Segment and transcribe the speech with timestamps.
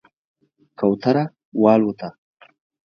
[0.79, 1.23] کوتره
[1.61, 2.09] والوته